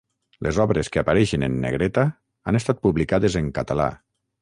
[0.45, 2.07] Les obres que apareixen en negreta
[2.53, 3.91] han estat publicades en català.